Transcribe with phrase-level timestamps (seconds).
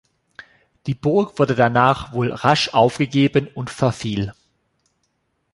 [0.87, 4.33] Die Burg wurde danach wohl rasch aufgegeben und verfiel.